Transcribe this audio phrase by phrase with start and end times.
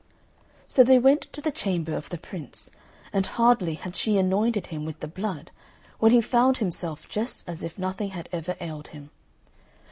[0.65, 2.71] So they went to the chamber of the Prince,
[3.13, 5.51] and hardly had she anointed him with the blood,
[5.99, 9.11] when he found himself just as if nothing had ever ailed him.